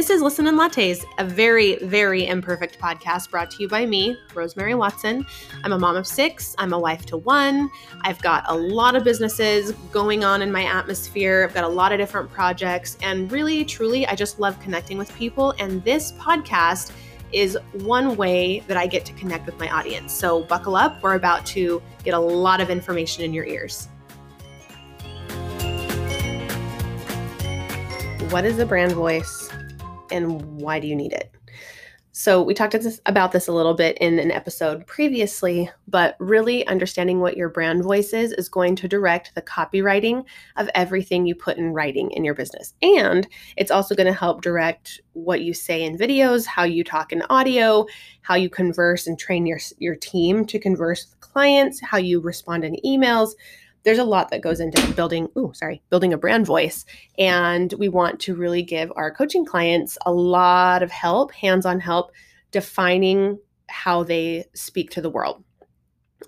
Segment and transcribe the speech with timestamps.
[0.00, 4.16] This is Listen and Lattes, a very, very imperfect podcast brought to you by me,
[4.32, 5.26] Rosemary Watson.
[5.62, 7.68] I'm a mom of six, I'm a wife to one.
[8.00, 11.92] I've got a lot of businesses going on in my atmosphere, I've got a lot
[11.92, 15.52] of different projects, and really, truly, I just love connecting with people.
[15.58, 16.92] And this podcast
[17.30, 20.14] is one way that I get to connect with my audience.
[20.14, 23.88] So buckle up, we're about to get a lot of information in your ears.
[28.30, 29.50] What is a brand voice?
[30.10, 31.30] And why do you need it?
[32.12, 32.74] So, we talked
[33.06, 37.84] about this a little bit in an episode previously, but really understanding what your brand
[37.84, 40.24] voice is is going to direct the copywriting
[40.56, 42.74] of everything you put in writing in your business.
[42.82, 47.12] And it's also going to help direct what you say in videos, how you talk
[47.12, 47.86] in audio,
[48.22, 52.64] how you converse and train your, your team to converse with clients, how you respond
[52.64, 53.30] in emails,
[53.82, 56.84] there's a lot that goes into building oh sorry building a brand voice.
[57.18, 62.12] And we want to really give our coaching clients a lot of help hands-on help
[62.50, 63.38] defining
[63.68, 65.44] how they speak to the world.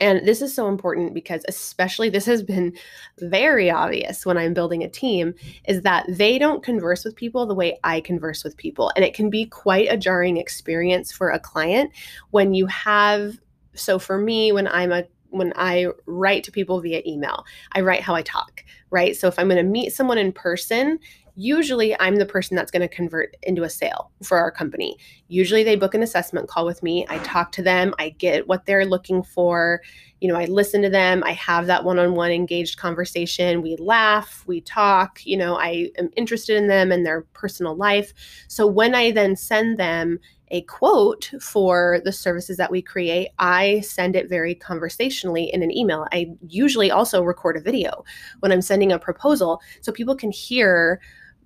[0.00, 2.74] And this is so important because especially this has been
[3.18, 5.34] very obvious when I'm building a team
[5.66, 8.92] is that they don't converse with people the way I converse with people.
[8.94, 11.90] And it can be quite a jarring experience for a client
[12.30, 13.38] when you have
[13.74, 18.02] so for me when I'm a when I write to people via email, I write
[18.02, 19.16] how I talk, right?
[19.16, 20.98] So if I'm going to meet someone in person,
[21.36, 24.96] usually I'm the person that's going to convert into a sale for our company.
[25.28, 27.06] Usually they book an assessment call with me.
[27.08, 29.80] I talk to them, I get what they're looking for.
[30.20, 33.62] You know, I listen to them, I have that one on one engaged conversation.
[33.62, 35.24] We laugh, we talk.
[35.24, 38.12] You know, I am interested in them and their personal life.
[38.48, 40.18] So when I then send them
[40.50, 45.76] a quote for the services that we create, I send it very conversationally in an
[45.76, 46.06] email.
[46.12, 48.04] I usually also record a video
[48.40, 51.00] when I'm sending a proposal so people can hear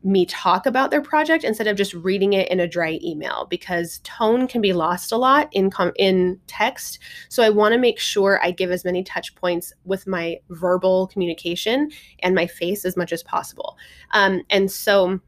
[0.04, 4.00] me talk about their project instead of just reading it in a dry email because
[4.04, 6.98] tone can be lost a lot in com- in text.
[7.30, 11.06] So I want to make sure I give as many touch points with my verbal
[11.06, 11.90] communication
[12.22, 13.78] and my face as much as possible.
[14.12, 15.20] Um, and so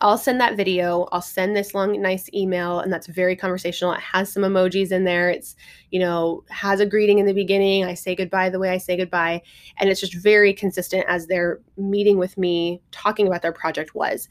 [0.00, 1.08] I'll send that video.
[1.12, 3.92] I'll send this long, nice email, and that's very conversational.
[3.92, 5.30] It has some emojis in there.
[5.30, 5.56] It's,
[5.90, 7.84] you know, has a greeting in the beginning.
[7.84, 9.42] I say goodbye the way I say goodbye.
[9.78, 14.28] And it's just very consistent as their meeting with me, talking about their project was.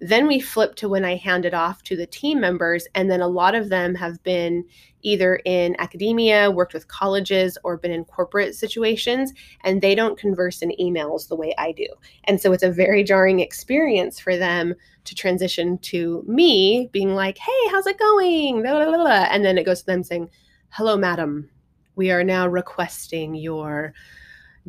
[0.00, 3.20] Then we flip to when I hand it off to the team members, and then
[3.20, 4.64] a lot of them have been
[5.02, 9.32] either in academia, worked with colleges, or been in corporate situations,
[9.64, 11.86] and they don't converse in emails the way I do.
[12.24, 14.74] And so it's a very jarring experience for them
[15.08, 18.64] to transition to me being like, hey, how's it going?
[18.66, 20.30] And then it goes to them saying,
[20.70, 21.50] hello, madam.
[21.96, 23.92] We are now requesting your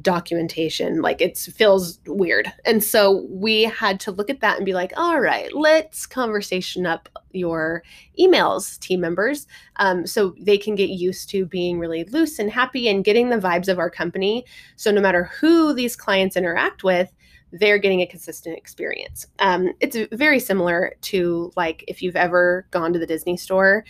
[0.01, 4.73] documentation like it feels weird and so we had to look at that and be
[4.73, 7.83] like all right let's conversation up your
[8.19, 12.87] emails team members um, so they can get used to being really loose and happy
[12.87, 14.45] and getting the vibes of our company
[14.75, 17.11] so no matter who these clients interact with
[17.51, 22.93] they're getting a consistent experience um, it's very similar to like if you've ever gone
[22.93, 23.83] to the disney store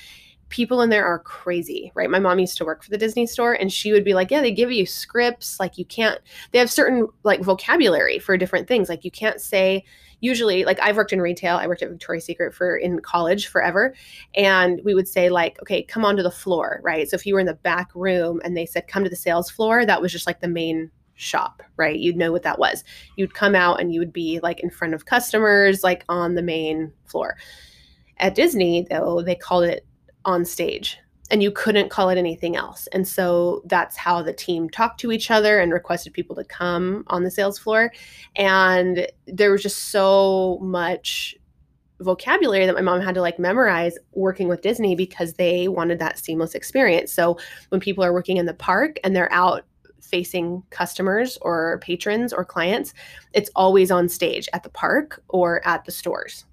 [0.50, 2.10] people in there are crazy, right?
[2.10, 4.42] My mom used to work for the Disney store and she would be like, yeah,
[4.42, 5.60] they give you scripts.
[5.60, 6.20] Like you can't,
[6.52, 8.90] they have certain like vocabulary for different things.
[8.90, 9.86] Like you can't say,
[10.22, 13.94] usually, like I've worked in retail, I worked at Victoria's Secret for in college forever.
[14.36, 17.08] And we would say, like, okay, come onto the floor, right?
[17.08, 19.50] So if you were in the back room and they said, come to the sales
[19.50, 22.00] floor, that was just like the main shop, right?
[22.00, 22.84] You'd know what that was.
[23.18, 26.42] You'd come out and you would be like in front of customers, like on the
[26.42, 27.38] main floor.
[28.18, 29.86] At Disney, though, they called it
[30.26, 30.98] on stage
[31.32, 32.88] and you couldn't call it anything else.
[32.88, 37.04] And so that's how the team talked to each other and requested people to come
[37.08, 37.92] on the sales floor.
[38.36, 41.36] And there was just so much
[42.00, 46.18] vocabulary that my mom had to like memorize working with Disney because they wanted that
[46.18, 47.12] seamless experience.
[47.12, 47.38] So
[47.70, 49.66] when people are working in the park and they're out
[50.02, 52.94] facing customers or patrons or clients,
[53.34, 56.46] it's always on stage at the park or at the stores.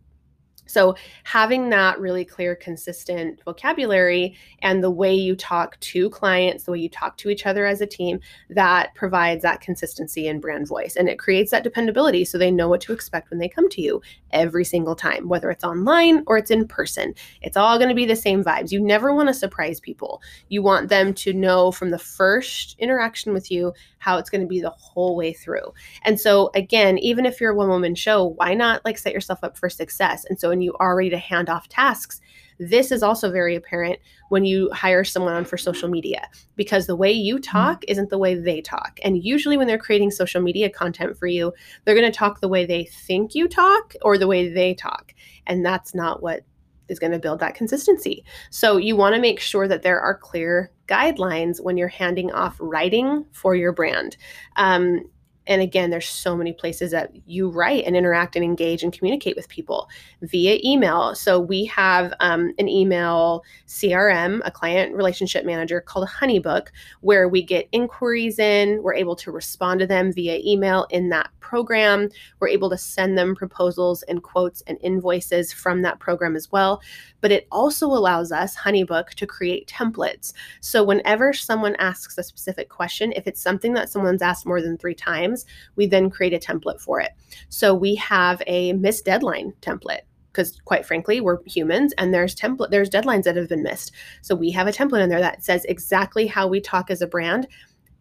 [0.66, 6.72] So, having that really clear, consistent vocabulary and the way you talk to clients, the
[6.72, 8.20] way you talk to each other as a team,
[8.50, 12.68] that provides that consistency in brand voice and it creates that dependability so they know
[12.68, 14.00] what to expect when they come to you
[14.32, 17.14] every single time, whether it's online or it's in person.
[17.42, 18.72] It's all going to be the same vibes.
[18.72, 20.20] You never want to surprise people.
[20.48, 24.46] You want them to know from the first interaction with you how it's going to
[24.46, 25.72] be the whole way through.
[26.02, 29.40] And so, again, even if you're a one woman show, why not like set yourself
[29.42, 30.24] up for success?
[30.24, 32.22] And so, when you are ready to hand off tasks,
[32.58, 33.98] This is also very apparent
[34.28, 38.18] when you hire someone on for social media because the way you talk isn't the
[38.18, 38.98] way they talk.
[39.02, 41.52] And usually, when they're creating social media content for you,
[41.84, 45.12] they're going to talk the way they think you talk or the way they talk.
[45.46, 46.44] And that's not what
[46.88, 48.24] is going to build that consistency.
[48.50, 52.56] So you want to make sure that there are clear guidelines when you're handing off
[52.60, 54.16] writing for your brand.
[54.54, 55.02] Um,
[55.46, 59.36] and again, there's so many places that you write and interact and engage and communicate
[59.36, 59.88] with people
[60.22, 61.14] via email.
[61.14, 66.68] So we have um, an email CRM, a client relationship manager called Honeybook,
[67.00, 68.82] where we get inquiries in.
[68.82, 72.08] We're able to respond to them via email in that program.
[72.40, 76.82] We're able to send them proposals and quotes and invoices from that program as well.
[77.20, 80.32] But it also allows us, Honeybook, to create templates.
[80.60, 84.76] So whenever someone asks a specific question, if it's something that someone's asked more than
[84.76, 85.35] three times,
[85.74, 87.10] we then create a template for it.
[87.48, 90.02] So we have a missed deadline template
[90.32, 93.92] because quite frankly we're humans and there's template there's deadlines that have been missed.
[94.22, 97.06] So we have a template in there that says exactly how we talk as a
[97.06, 97.46] brand.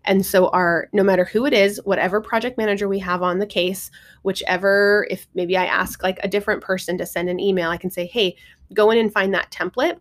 [0.03, 3.45] And so our no matter who it is, whatever project manager we have on the
[3.45, 3.89] case,
[4.23, 7.89] whichever if maybe I ask like a different person to send an email, I can
[7.89, 8.35] say, "Hey,
[8.73, 9.99] go in and find that template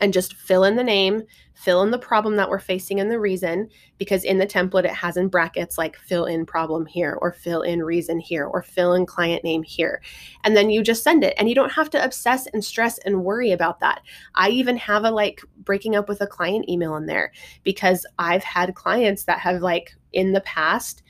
[0.00, 1.22] and just fill in the name,
[1.54, 4.90] fill in the problem that we're facing and the reason, because in the template it
[4.90, 8.94] has in brackets like fill in problem here, or fill in reason here, or fill
[8.94, 10.02] in client name here.
[10.44, 11.34] And then you just send it.
[11.38, 14.02] And you don't have to obsess and stress and worry about that.
[14.34, 17.32] I even have a like breaking up with a client email in there
[17.64, 21.02] because I've had clients that have like in the past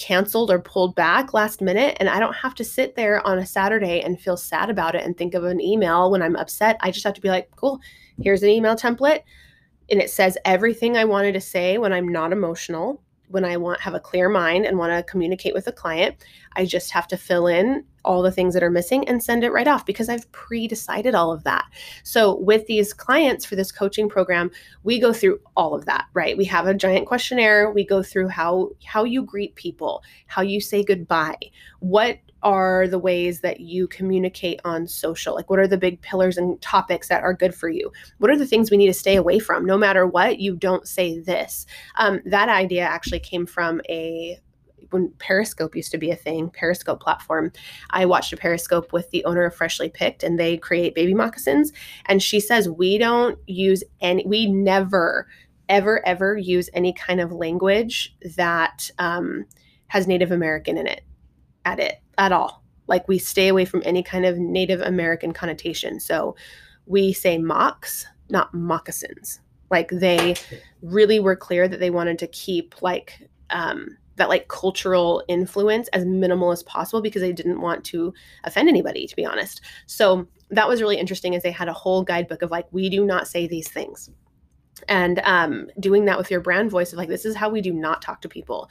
[0.00, 3.46] canceled or pulled back last minute and I don't have to sit there on a
[3.46, 6.78] Saturday and feel sad about it and think of an email when I'm upset.
[6.80, 7.78] I just have to be like, cool,
[8.20, 9.22] here's an email template
[9.90, 13.80] and it says everything I wanted to say when I'm not emotional, when I want
[13.80, 16.16] have a clear mind and want to communicate with a client.
[16.56, 19.50] I just have to fill in all the things that are missing and send it
[19.50, 21.66] right off because I've pre-decided all of that.
[22.02, 24.50] So with these clients for this coaching program,
[24.82, 26.36] we go through all of that, right?
[26.36, 30.60] We have a giant questionnaire, we go through how how you greet people, how you
[30.60, 31.38] say goodbye,
[31.80, 35.34] what are the ways that you communicate on social?
[35.34, 37.92] Like, what are the big pillars and topics that are good for you?
[38.18, 39.66] What are the things we need to stay away from?
[39.66, 41.66] No matter what, you don't say this.
[41.96, 44.38] Um, that idea actually came from a
[44.90, 47.52] when Periscope used to be a thing, Periscope platform,
[47.90, 51.72] I watched a Periscope with the owner of Freshly Picked, and they create baby moccasins.
[52.06, 55.26] And she says we don't use any, we never,
[55.68, 59.46] ever, ever use any kind of language that um,
[59.88, 61.02] has Native American in it
[61.64, 62.62] at it at all.
[62.86, 66.00] Like we stay away from any kind of Native American connotation.
[66.00, 66.34] So
[66.86, 69.40] we say mocks, not moccasins.
[69.70, 70.34] Like they
[70.82, 76.04] really were clear that they wanted to keep like um, that like cultural influence as
[76.04, 78.14] minimal as possible because they didn't want to
[78.44, 79.62] offend anybody, to be honest.
[79.86, 83.04] So that was really interesting as they had a whole guidebook of like, we do
[83.04, 84.10] not say these things.
[84.88, 87.72] And um, doing that with your brand voice of like, this is how we do
[87.72, 88.70] not talk to people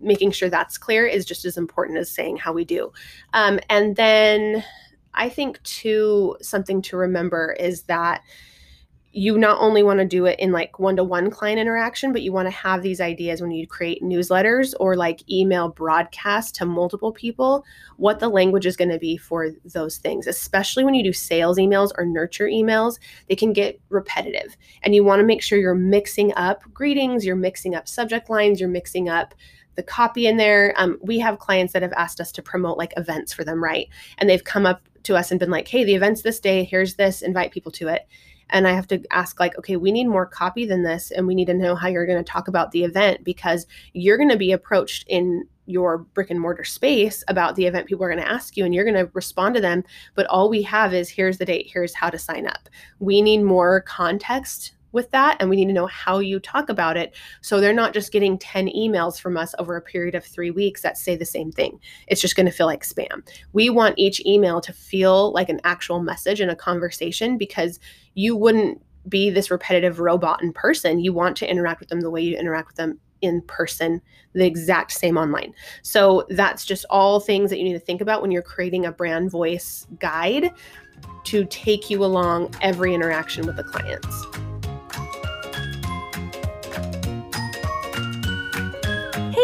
[0.00, 2.92] making sure that's clear is just as important as saying how we do.
[3.32, 4.64] Um, and then
[5.14, 8.22] I think, too, something to remember is that
[9.18, 12.22] you not only want to do it in like one to one client interaction, but
[12.22, 16.64] you want to have these ideas when you create newsletters or like email broadcasts to
[16.64, 17.64] multiple people,
[17.96, 21.58] what the language is going to be for those things, especially when you do sales
[21.58, 24.56] emails or nurture emails, they can get repetitive.
[24.82, 28.60] And you want to make sure you're mixing up greetings, you're mixing up subject lines,
[28.60, 29.34] you're mixing up
[29.74, 30.74] the copy in there.
[30.76, 33.88] Um, we have clients that have asked us to promote like events for them, right?
[34.18, 36.94] And they've come up to us and been like, hey, the event's this day, here's
[36.94, 38.06] this, invite people to it.
[38.50, 41.34] And I have to ask, like, okay, we need more copy than this, and we
[41.34, 44.36] need to know how you're going to talk about the event because you're going to
[44.36, 48.30] be approached in your brick and mortar space about the event people are going to
[48.30, 49.84] ask you and you're going to respond to them.
[50.14, 51.68] But all we have is here's the date.
[51.70, 52.70] Here's how to sign up.
[53.00, 56.96] We need more context with that and we need to know how you talk about
[56.96, 57.14] it.
[57.40, 60.82] So they're not just getting 10 emails from us over a period of 3 weeks
[60.82, 61.80] that say the same thing.
[62.06, 63.26] It's just going to feel like spam.
[63.52, 67.78] We want each email to feel like an actual message and a conversation because
[68.14, 71.00] you wouldn't be this repetitive robot in person.
[71.00, 74.00] You want to interact with them the way you interact with them in person
[74.34, 75.52] the exact same online.
[75.82, 78.92] So that's just all things that you need to think about when you're creating a
[78.92, 80.52] brand voice guide
[81.24, 84.47] to take you along every interaction with the clients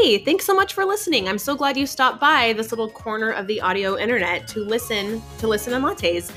[0.02, 1.28] Hey, thanks so much for listening.
[1.28, 5.22] I'm so glad you stopped by this little corner of the audio internet to listen
[5.38, 6.32] to listen and lattes.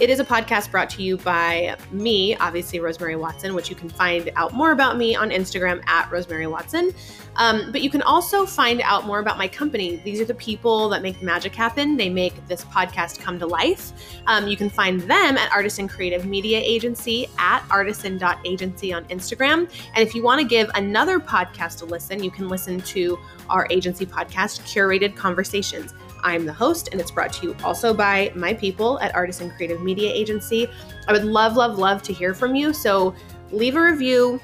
[0.00, 3.88] It is a podcast brought to you by me, obviously, Rosemary Watson, which you can
[3.88, 6.92] find out more about me on Instagram at Rosemary Watson.
[7.36, 9.96] Um, but you can also find out more about my company.
[10.04, 11.96] These are the people that make the magic happen.
[11.96, 13.92] They make this podcast come to life.
[14.26, 19.70] Um, you can find them at Artisan Creative Media Agency at artisan.agency on Instagram.
[19.94, 23.16] And if you want to give another podcast a listen, you can listen to
[23.48, 25.94] our agency podcast, Curated Conversations.
[26.24, 29.80] I'm the host, and it's brought to you also by my people at Artisan Creative
[29.80, 30.66] Media Agency.
[31.06, 32.72] I would love, love, love to hear from you.
[32.72, 33.14] So
[33.52, 34.40] leave a review,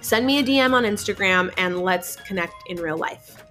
[0.00, 3.42] send me a DM on Instagram, and let's connect in real life.